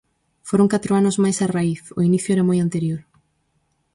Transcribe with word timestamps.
Foron 0.49 0.71
catro 0.73 0.91
anos 0.99 1.15
mais 1.23 1.37
a 1.39 1.47
raíz, 1.55 1.81
o 1.97 1.99
inicio 2.07 2.31
era 2.35 2.47
moi 2.49 2.57
anterior. 2.61 3.01